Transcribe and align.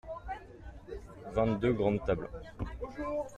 Vingt-deux 1.31 1.73
grandes 1.73 2.03
tables. 2.07 2.27